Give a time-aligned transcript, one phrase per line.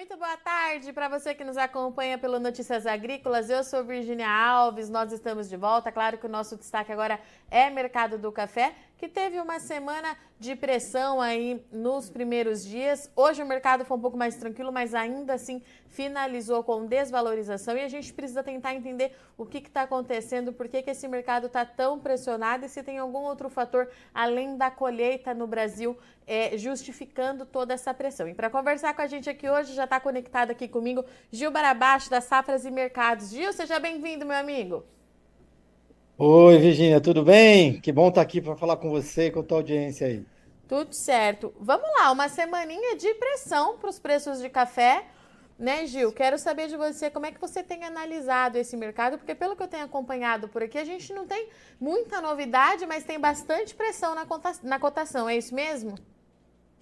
[0.00, 3.50] Muito boa tarde para você que nos acompanha pelo Notícias Agrícolas.
[3.50, 5.92] Eu sou Virginia Alves, nós estamos de volta.
[5.92, 7.20] Claro que o nosso destaque agora
[7.50, 13.10] é mercado do café, que teve uma semana de pressão aí nos primeiros dias.
[13.16, 17.80] Hoje o mercado foi um pouco mais tranquilo, mas ainda assim finalizou com desvalorização e
[17.80, 21.64] a gente precisa tentar entender o que está acontecendo, por que, que esse mercado está
[21.64, 27.46] tão pressionado e se tem algum outro fator além da colheita no Brasil é, justificando
[27.46, 28.28] toda essa pressão.
[28.28, 32.10] E para conversar com a gente aqui hoje, já está conectado aqui comigo Gil Barabaixo,
[32.10, 33.30] das Safras e Mercados.
[33.30, 34.84] Gil, seja bem-vindo, meu amigo.
[36.22, 37.80] Oi, Virginia, tudo bem?
[37.80, 40.22] Que bom estar tá aqui para falar com você e com a tua audiência aí.
[40.68, 41.50] Tudo certo.
[41.58, 45.06] Vamos lá, uma semaninha de pressão para os preços de café.
[45.58, 46.12] Né, Gil?
[46.12, 49.62] Quero saber de você como é que você tem analisado esse mercado, porque pelo que
[49.62, 51.48] eu tenho acompanhado por aqui, a gente não tem
[51.80, 54.26] muita novidade, mas tem bastante pressão na,
[54.62, 55.94] na cotação, é isso mesmo?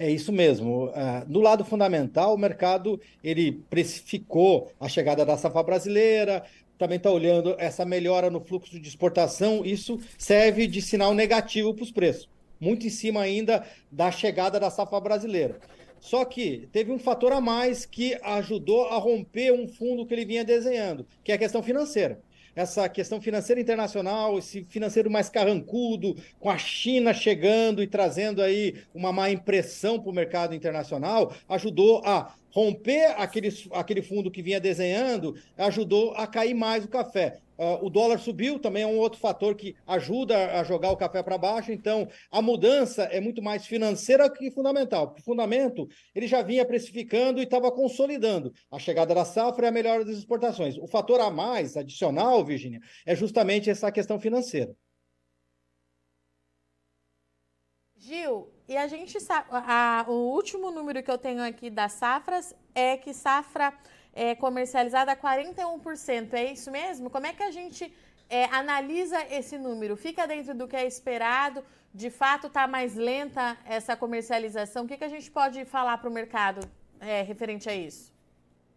[0.01, 0.91] É isso mesmo.
[1.29, 6.45] No lado fundamental, o mercado ele precificou a chegada da safra brasileira,
[6.79, 9.65] também está olhando essa melhora no fluxo de exportação.
[9.65, 12.29] Isso serve de sinal negativo para os preços,
[12.61, 15.59] muito em cima ainda da chegada da safra brasileira.
[16.01, 20.25] Só que teve um fator a mais que ajudou a romper um fundo que ele
[20.25, 22.21] vinha desenhando, que é a questão financeira.
[22.55, 28.75] Essa questão financeira internacional, esse financeiro mais carrancudo, com a China chegando e trazendo aí
[28.93, 34.59] uma má impressão para o mercado internacional, ajudou a romper aquele, aquele fundo que vinha
[34.59, 37.39] desenhando, ajudou a cair mais o café.
[37.57, 41.23] Uh, o dólar subiu, também é um outro fator que ajuda a jogar o café
[41.23, 41.71] para baixo.
[41.71, 45.15] Então, a mudança é muito mais financeira que fundamental.
[45.17, 49.73] O fundamento, ele já vinha precificando e estava consolidando a chegada da safra e a
[49.73, 50.77] melhora das exportações.
[50.79, 54.75] O fator a mais, adicional, Virginia, é justamente essa questão financeira.
[57.99, 59.49] Gil, e a gente sabe,
[60.07, 63.75] o último número que eu tenho aqui das safras é que safra
[64.13, 66.33] é, comercializada a 41%.
[66.33, 67.11] É isso mesmo?
[67.11, 67.93] Como é que a gente
[68.31, 69.97] é, analisa esse número?
[69.97, 71.65] Fica dentro do que é esperado?
[71.93, 74.85] De fato, está mais lenta essa comercialização?
[74.85, 76.61] O que, que a gente pode falar para o mercado
[77.01, 78.13] é, referente a isso?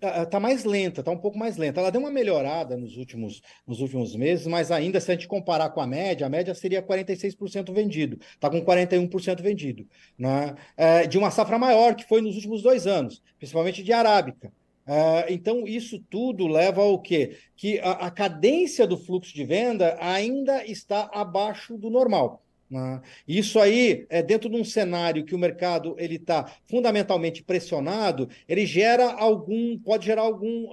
[0.01, 1.79] Está mais lenta, está um pouco mais lenta.
[1.79, 5.69] Ela deu uma melhorada nos últimos, nos últimos meses, mas ainda, se a gente comparar
[5.69, 8.19] com a média, a média seria 46% vendido.
[8.33, 9.87] Está com 41% vendido.
[10.17, 10.55] Né?
[10.75, 14.51] É, de uma safra maior, que foi nos últimos dois anos, principalmente de arábica.
[14.87, 17.37] Uh, então, isso tudo leva ao quê?
[17.55, 22.43] Que a, a, cadência do fluxo de venda ainda está abaixo do normal.
[22.71, 23.01] Né?
[23.27, 28.65] Isso aí, é, dentro de um cenário que o mercado ele está fundamentalmente pressionado, ele
[28.65, 30.69] gera algum, pode gerar algum,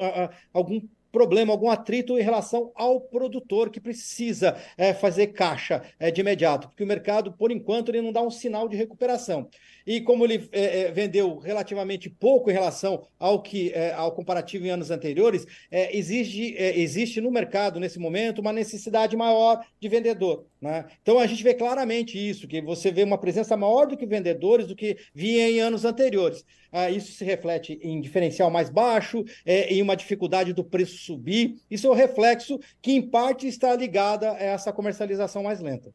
[0.54, 6.20] algum problema, algum atrito em relação ao produtor que precisa é, fazer caixa é, de
[6.20, 9.48] imediato, porque o mercado, por enquanto, ele não dá um sinal de recuperação.
[9.88, 14.66] E como ele é, é vendeu relativamente pouco em relação ao que é, ao comparativo
[14.66, 20.44] em anos anteriores, é, existe, existe no mercado, nesse momento, uma necessidade maior de vendedor.
[20.60, 20.84] Né?
[21.00, 24.66] Então a gente vê claramente isso, que você vê uma presença maior do que vendedores
[24.66, 26.44] do que via em anos anteriores.
[26.70, 31.62] Ah, isso se reflete em diferencial mais baixo, é, em uma dificuldade do preço subir.
[31.70, 35.90] Isso é um reflexo que, em parte, está ligada a essa comercialização mais lenta.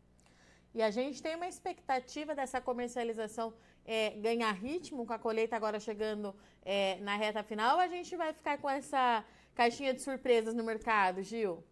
[0.75, 3.54] E a gente tem uma expectativa dessa comercialização
[3.85, 6.33] é, ganhar ritmo com a colheita agora chegando
[6.63, 9.23] é, na reta final, ou a gente vai ficar com essa
[9.53, 11.63] caixinha de surpresas no mercado, Gil?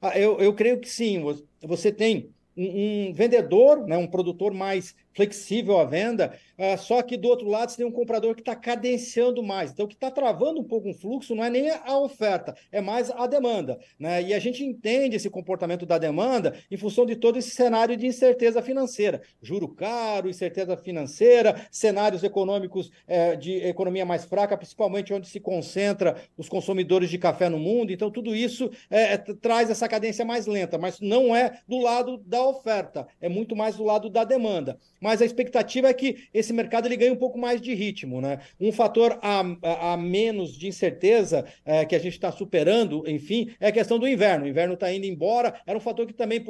[0.00, 1.22] Ah, eu, eu creio que sim.
[1.62, 7.16] Você tem um, um vendedor, né, um produtor mais flexível à venda, uh, só que
[7.16, 9.72] do outro lado você tem um comprador que está cadenciando mais.
[9.72, 12.80] Então, o que está travando um pouco o fluxo não é nem a oferta, é
[12.80, 13.78] mais a demanda.
[13.98, 14.22] Né?
[14.22, 18.06] E a gente entende esse comportamento da demanda em função de todo esse cenário de
[18.06, 19.22] incerteza financeira.
[19.42, 26.16] Juro caro, incerteza financeira, cenários econômicos eh, de economia mais fraca, principalmente onde se concentra
[26.36, 27.92] os consumidores de café no mundo.
[27.92, 32.42] Então, tudo isso eh, traz essa cadência mais lenta, mas não é do lado da
[32.44, 36.86] oferta, é muito mais do lado da demanda mas a expectativa é que esse mercado
[36.86, 38.20] ele ganhe um pouco mais de ritmo.
[38.20, 38.40] Né?
[38.60, 43.68] Um fator a, a, menos de incerteza é, que a gente está superando, enfim, é
[43.68, 44.44] a questão do inverno.
[44.44, 46.44] O inverno está indo embora, era um fator que também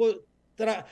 [0.55, 0.85] tra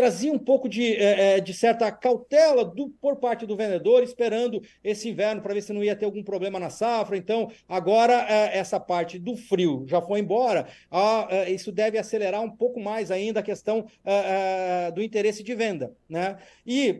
[0.00, 4.62] trazia um pouco de, é, é, de certa cautela do, por parte do vendedor, esperando
[4.82, 7.18] esse inverno para ver se não ia ter algum problema na safra.
[7.18, 12.40] Então, agora é, essa parte do frio já foi embora, ah, é, isso deve acelerar
[12.40, 15.94] um pouco mais ainda a questão é, é, do interesse de venda.
[16.08, 16.38] Né?
[16.66, 16.98] E,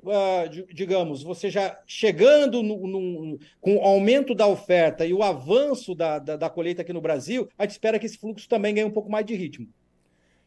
[0.75, 6.19] digamos, você já chegando no, no, com o aumento da oferta e o avanço da,
[6.19, 8.93] da, da colheita aqui no Brasil, a gente espera que esse fluxo também ganhe um
[8.93, 9.67] pouco mais de ritmo.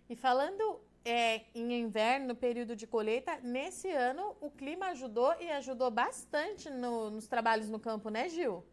[0.07, 5.49] E falando é, em inverno, no período de colheita, nesse ano o clima ajudou e
[5.49, 8.63] ajudou bastante no, nos trabalhos no campo, né, Gil?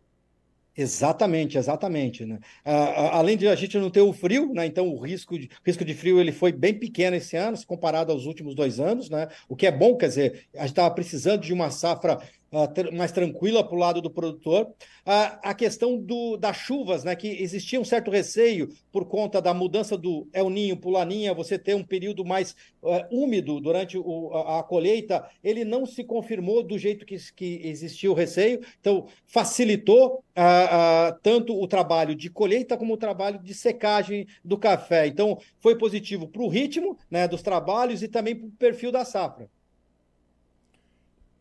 [0.77, 2.25] Exatamente, exatamente.
[2.25, 2.38] Né?
[2.65, 4.65] além de a gente não ter o frio, né?
[4.67, 8.25] então o risco de, risco de frio ele foi bem pequeno esse ano, comparado aos
[8.25, 9.29] últimos dois anos, né?
[9.49, 12.19] o que é bom, quer dizer, a gente estava precisando de uma safra
[12.52, 14.67] uh, mais tranquila para o lado do produtor.
[14.67, 19.55] Uh, a questão do, das chuvas, né, que existia um certo receio por conta da
[19.55, 23.97] mudança do El Ninho para o Laninha, você ter um período mais uh, úmido durante
[23.99, 28.61] o, a, a, colheita, ele não se confirmou do jeito que, que existia o receio,
[28.81, 30.23] então facilitou
[31.23, 35.06] tanto o trabalho de colheita como o trabalho de secagem do café.
[35.06, 39.05] Então, foi positivo para o ritmo né, dos trabalhos e também para o perfil da
[39.05, 39.50] safra.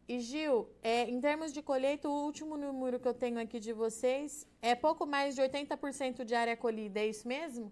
[0.09, 3.71] E Gil, é, em termos de colheita, o último número que eu tenho aqui de
[3.71, 7.71] vocês é pouco mais de 80% de área colhida, é isso mesmo?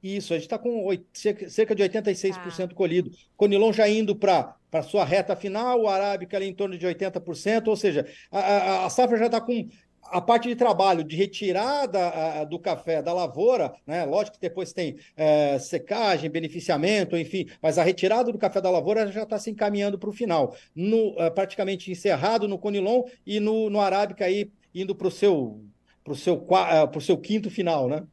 [0.00, 1.04] Isso, a gente está com 8,
[1.48, 2.74] cerca de 86% tá.
[2.76, 3.10] colhido.
[3.36, 7.66] Conilon já indo para a sua reta final, o Arábica ali em torno de 80%,
[7.66, 9.68] ou seja, a, a, a safra já está com
[10.10, 14.04] a parte de trabalho de retirada do café da lavoura, né?
[14.04, 19.10] Lógico que depois tem é, secagem, beneficiamento, enfim, mas a retirada do café da lavoura
[19.10, 20.56] já está se encaminhando para o final.
[20.74, 25.64] No, é, praticamente encerrado no Conilon e no, no Arábica aí indo para o seu,
[26.02, 28.06] pro seu, é, pro seu quinto final, né?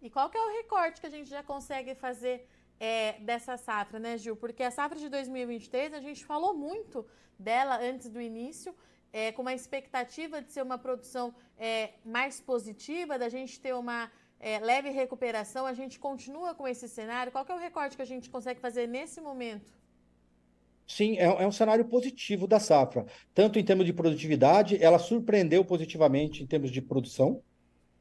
[0.00, 2.46] E qual que é o recorte que a gente já consegue fazer
[2.78, 4.36] é, dessa safra, né, Gil?
[4.36, 7.04] Porque a safra de 2023, a gente falou muito
[7.38, 8.74] dela antes do início,
[9.16, 14.12] é, com uma expectativa de ser uma produção é, mais positiva, da gente ter uma
[14.38, 17.32] é, leve recuperação, a gente continua com esse cenário?
[17.32, 19.74] Qual é o recorte que a gente consegue fazer nesse momento?
[20.86, 23.06] Sim, é, é, um cenário positivo da safra.
[23.34, 27.42] Tanto em termos de produtividade, ela surpreendeu positivamente em termos de produção.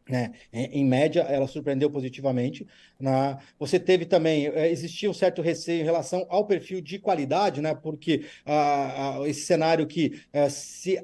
[0.07, 0.33] Né?
[0.53, 2.67] Em, média, ela surpreendeu positivamente.
[2.99, 3.39] Na...
[3.57, 7.73] Você teve também, é, existia um certo receio em relação ao perfil de qualidade, né?
[7.73, 11.03] porque ah, ah, esse cenário que é, se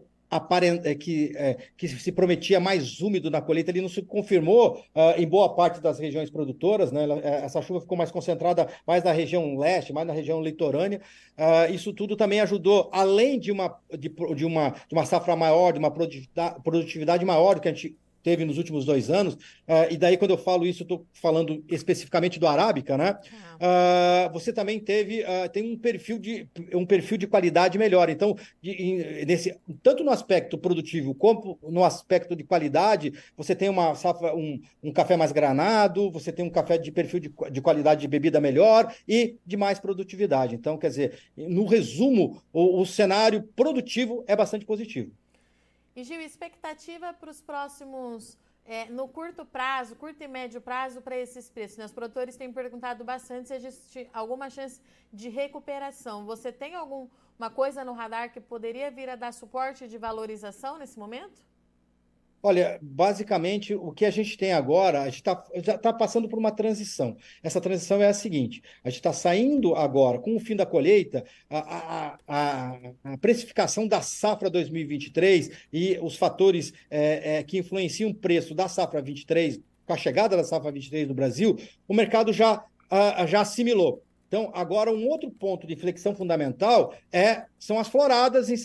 [0.84, 1.34] é, que,
[1.76, 5.82] que se prometia mais úmido na colheita, ele não se confirmou uh, em boa parte
[5.82, 7.06] das regiões produtoras, né?
[7.22, 11.02] Essa chuva ficou mais concentrada mais na região leste, mais na região litorânea.
[11.38, 15.74] Uh, isso tudo também ajudou, além de uma, de, de, uma, de uma safra maior,
[15.74, 19.98] de uma produtividade maior do que a gente teve nos últimos dois anos, uh, e
[19.98, 23.18] daí quando eu falo isso, estou falando especificamente do Arábica, né?
[23.56, 28.10] Uh, você também teve, uh, tem um perfil, de, um perfil de qualidade melhor.
[28.10, 33.94] Então, de, nesse, tanto no aspecto produtivo como no aspecto de qualidade, você tem uma
[33.94, 38.02] safra, um, um café mais granado, você tem um café de perfil de, de qualidade
[38.02, 40.56] de bebida melhor e de mais produtividade.
[40.56, 45.12] Então, quer dizer, no resumo, o, o cenário produtivo é bastante positivo.
[45.94, 51.18] E Gil, expectativa para os próximos, é, no curto prazo, curto e médio prazo, para
[51.18, 51.78] esses preços?
[51.78, 51.86] Né?
[51.86, 54.80] Os produtores têm perguntado bastante se existe alguma chance
[55.12, 56.26] de recuperação.
[56.26, 60.98] Você tem alguma coisa no radar que poderia vir a dar suporte de valorização nesse
[60.98, 61.51] momento?
[62.44, 66.52] Olha, basicamente, o que a gente tem agora, a gente tá, está passando por uma
[66.52, 67.16] transição.
[67.44, 71.24] Essa transição é a seguinte: a gente está saindo agora, com o fim da colheita,
[71.48, 78.16] a, a, a, precificação da safra 2023 e os fatores é, é, que influenciam o
[78.16, 81.56] preço da safra 23, com a chegada da safra 23 no Brasil,
[81.88, 82.66] o mercado já,
[83.28, 84.04] já assimilou.
[84.28, 88.56] Então, agora, um outro ponto de flexão fundamental é, são as floradas em,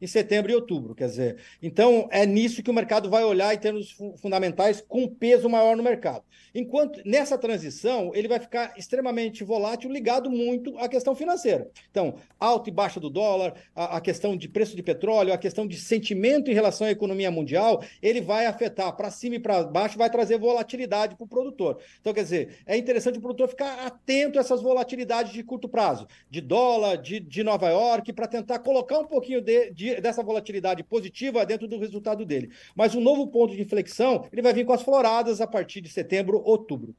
[0.00, 0.94] em setembro e outubro.
[0.94, 5.48] Quer dizer, então é nisso que o mercado vai olhar em termos fundamentais com peso
[5.48, 6.22] maior no mercado.
[6.54, 11.70] Enquanto nessa transição, ele vai ficar extremamente volátil, ligado muito à questão financeira.
[11.90, 15.76] Então, alta e baixa do dólar, a, questão de preço de petróleo, a questão de
[15.76, 20.10] sentimento em relação à economia mundial, ele vai afetar para cima e para baixo, vai
[20.10, 21.80] trazer volatilidade para o produtor.
[22.00, 25.68] Então, quer dizer, é interessante o produtor ficar atento a essas volatilidades volatilidade de curto
[25.68, 30.22] prazo, de dólar, de, de Nova York, para tentar colocar um pouquinho de, de, dessa
[30.22, 32.50] volatilidade positiva dentro do resultado dele.
[32.74, 35.88] Mas um novo ponto de inflexão, ele vai vir com as floradas a partir de
[35.88, 36.94] setembro, outubro.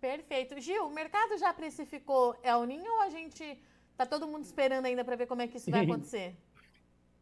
[0.00, 0.60] Perfeito.
[0.60, 3.58] Gil, o mercado já precificou El Ninho ou a gente
[3.90, 6.34] está todo mundo esperando ainda para ver como é que isso vai acontecer?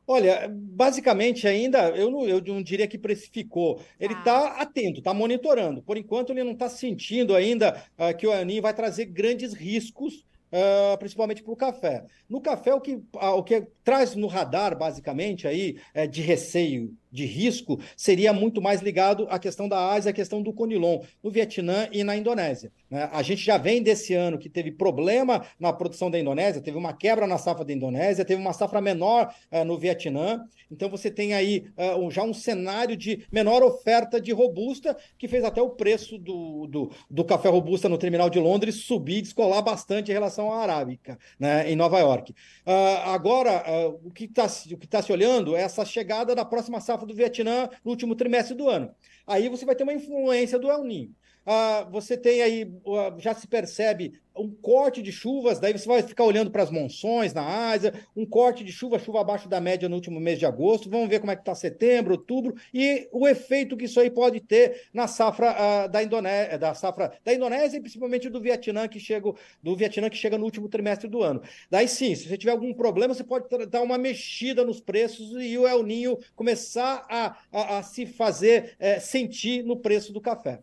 [0.07, 3.81] Olha, basicamente ainda, eu não, eu não diria que precificou.
[4.01, 4.63] Ele está ah.
[4.63, 5.81] atento, está monitorando.
[5.81, 10.27] Por enquanto, ele não está sentindo ainda uh, que o El vai trazer grandes riscos
[10.53, 12.05] Uh, principalmente para o café.
[12.29, 16.95] No café, o que, uh, o que traz no radar, basicamente, aí, é, de receio
[17.13, 21.31] de risco seria muito mais ligado à questão da Ásia, à questão do Conilon, no
[21.31, 22.73] Vietnã e na Indonésia.
[22.91, 23.09] Né?
[23.13, 26.95] A gente já vem desse ano que teve problema na produção da Indonésia, teve uma
[26.95, 30.43] quebra na safra da Indonésia, teve uma safra menor uh, no Vietnã.
[30.71, 35.45] Então você tem aí uh, já um cenário de menor oferta de robusta, que fez
[35.45, 40.11] até o preço do, do, do café robusta no terminal de Londres subir, descolar bastante
[40.11, 42.33] em relação arábica, né, em Nova York.
[42.67, 44.47] Uh, agora, uh, o que está
[44.89, 48.71] tá se olhando é essa chegada da próxima safra do Vietnã no último trimestre do
[48.71, 48.95] ano.
[49.27, 51.15] Aí você vai ter uma influência do El Ninho.
[51.47, 56.03] Uh, você tem aí, uh, já se percebe um corte de chuvas, daí você vai
[56.03, 59.89] ficar olhando para as monções na Ásia, um corte de chuva, chuva abaixo da média
[59.89, 63.29] no último mês de agosto, vamos ver como é que está setembro, outubro, e o
[63.29, 67.77] efeito que isso aí pode ter na safra uh, da Indonésia, da safra da Indonésia
[67.77, 69.33] e principalmente do Vietnã que chega,
[69.63, 71.43] do Vietnã que chega no último trimestre do ano.
[71.71, 75.59] Daí sim, se você tiver algum problema, você pode dar uma mexida nos preços e
[75.59, 80.61] o El Ninho começar a, a, a se fazer é, sentir no preço do café.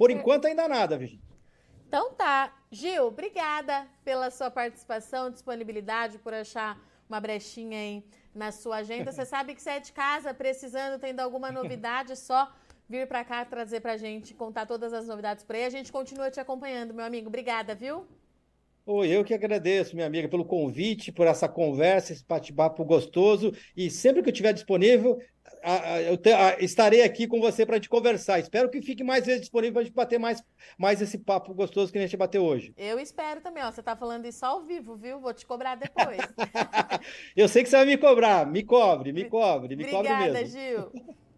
[0.00, 1.22] Por enquanto, ainda nada, Virginia.
[1.86, 2.54] Então tá.
[2.70, 8.04] Gil, obrigada pela sua participação, disponibilidade, por achar uma brechinha aí
[8.34, 9.12] na sua agenda.
[9.12, 12.50] Você sabe que você é de casa, precisando, tendo alguma novidade, só
[12.88, 15.66] vir para cá trazer para gente, contar todas as novidades por aí.
[15.66, 17.28] A gente continua te acompanhando, meu amigo.
[17.28, 18.08] Obrigada, viu?
[18.92, 23.52] Oi, eu que agradeço, minha amiga, pelo convite, por essa conversa, esse bate-papo gostoso.
[23.76, 25.16] E sempre que eu estiver disponível,
[26.08, 26.18] eu
[26.58, 28.40] estarei aqui com você para te conversar.
[28.40, 30.42] Espero que fique mais vezes disponível para a gente bater mais,
[30.76, 32.74] mais esse papo gostoso que a gente bateu hoje.
[32.76, 33.62] Eu espero também.
[33.62, 33.70] Ó.
[33.70, 35.20] Você está falando isso ao vivo, viu?
[35.20, 36.18] Vou te cobrar depois.
[37.36, 38.44] eu sei que você vai me cobrar.
[38.44, 40.58] Me cobre, me cobre, me Obrigada, cobre mesmo.
[40.58, 40.92] Gil.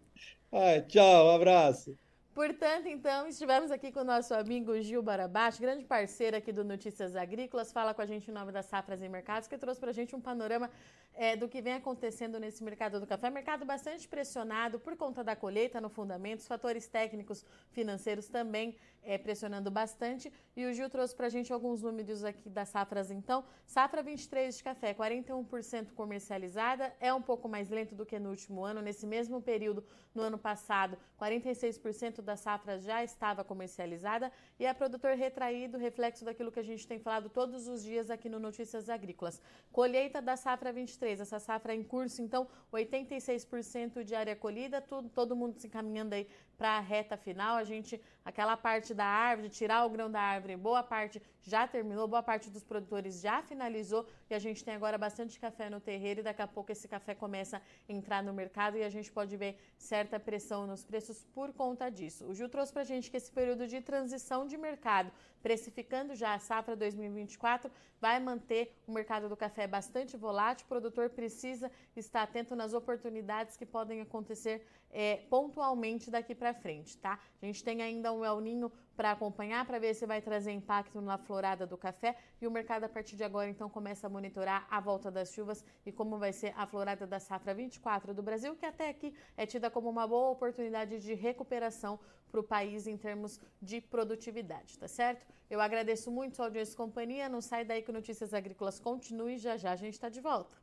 [0.51, 1.95] Ai, tchau, um abraço.
[2.33, 7.15] Portanto, então, estivemos aqui com o nosso amigo Gil Barabacho, grande parceiro aqui do Notícias
[7.15, 9.93] Agrícolas, fala com a gente em nome das safras e mercados, que trouxe para a
[9.93, 10.67] gente um panorama
[11.15, 13.29] é, do que vem acontecendo nesse mercado do café.
[13.29, 19.17] Mercado bastante pressionado por conta da colheita no fundamento, os fatores técnicos financeiros também é,
[19.17, 20.31] pressionando bastante.
[20.55, 23.43] E o Gil trouxe para a gente alguns números aqui das safras, então.
[23.65, 28.63] Safra 23 de café, 41% comercializada, é um pouco mais lento do que no último
[28.63, 28.81] ano.
[28.81, 34.31] Nesse mesmo período, no ano passado, 46% da safra já estava comercializada.
[34.59, 38.29] E é produtor retraído, reflexo daquilo que a gente tem falado todos os dias aqui
[38.29, 39.41] no Notícias Agrícolas.
[39.71, 45.35] Colheita da safra 23, essa safra em curso, então, 86% de área colhida, tudo, todo
[45.35, 47.57] mundo se encaminhando aí para a reta final.
[47.57, 52.07] A gente, aquela parte da árvore, tirar o grão da árvore, boa parte já terminou,
[52.07, 56.21] boa parte dos produtores já finalizou e a gente tem agora bastante café no terreiro
[56.21, 59.35] e daqui a pouco esse café começa a entrar no mercado e a gente pode
[59.35, 62.25] ver certa pressão nos preços por conta disso.
[62.25, 65.11] O Gil trouxe para a gente que esse período de transição de mercado,
[65.41, 70.65] precificando já a safra 2024, vai manter o mercado do café bastante volátil.
[70.65, 76.97] O produtor precisa estar atento nas oportunidades que podem acontecer é, pontualmente daqui para frente,
[76.97, 77.19] tá?
[77.41, 81.01] A gente tem ainda um El Ninho para acompanhar, para ver se vai trazer impacto
[81.01, 82.15] na florada do café.
[82.39, 85.65] E o mercado, a partir de agora, então, começa a monitorar a volta das chuvas
[85.83, 89.45] e como vai ser a florada da safra 24 do Brasil, que até aqui é
[89.45, 91.99] tida como uma boa oportunidade de recuperação
[92.31, 95.25] para o país em termos de produtividade, tá certo?
[95.49, 97.29] Eu agradeço muito a audiência e companhia.
[97.29, 99.37] Não sai daí que Notícias Agrícolas continue.
[99.37, 100.55] Já já a gente está de volta.